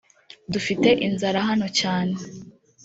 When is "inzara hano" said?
1.07-1.67